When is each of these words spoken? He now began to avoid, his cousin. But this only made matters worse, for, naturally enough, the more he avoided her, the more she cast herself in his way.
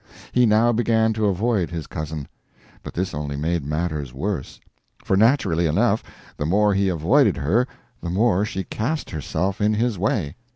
He 0.31 0.47
now 0.47 0.71
began 0.71 1.13
to 1.13 1.27
avoid, 1.27 1.69
his 1.69 1.85
cousin. 1.85 2.27
But 2.81 2.95
this 2.95 3.13
only 3.13 3.35
made 3.35 3.63
matters 3.63 4.15
worse, 4.15 4.59
for, 5.05 5.15
naturally 5.15 5.67
enough, 5.67 6.01
the 6.37 6.45
more 6.47 6.73
he 6.73 6.89
avoided 6.89 7.37
her, 7.37 7.67
the 8.01 8.09
more 8.09 8.43
she 8.43 8.63
cast 8.63 9.11
herself 9.11 9.61
in 9.61 9.75
his 9.75 9.99
way. 9.99 10.33